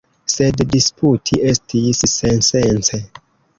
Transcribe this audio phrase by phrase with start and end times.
[0.35, 3.01] Sed disputi estis sensence.